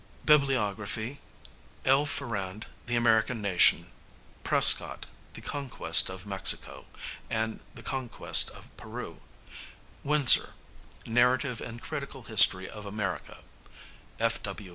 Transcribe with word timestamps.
BIBLIOGRAPHY: 0.25 1.19
L. 1.85 2.07
Farrand, 2.07 2.65
The 2.87 2.95
American 2.95 3.39
Nation; 3.39 3.91
Prescott, 4.43 5.05
The 5.35 5.41
Conquest 5.41 6.09
of 6.09 6.25
Mexico 6.25 6.85
and 7.29 7.59
The 7.75 7.83
Conquest 7.83 8.49
of 8.49 8.75
Peru; 8.77 9.21
Winsor, 10.03 10.55
Narrative 11.05 11.61
and 11.61 11.83
Critical 11.83 12.23
History 12.23 12.67
of 12.67 12.87
America; 12.87 13.43
F. 14.19 14.41
W. 14.41 14.69